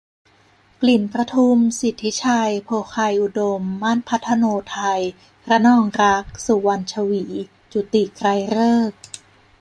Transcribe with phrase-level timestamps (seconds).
[0.81, 5.01] กลิ่นประทุม สิทธิชัย โภไคยอุดม มั่น พัธโนทัย
[5.49, 7.25] ระนองรักษ์ สุวรรณฉวี
[7.71, 8.27] จุติ ไกร
[8.67, 9.01] ฤกษ์